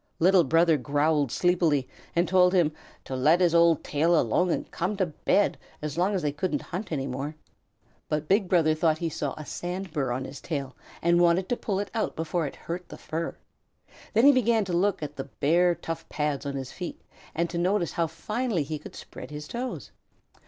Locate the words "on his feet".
16.47-16.99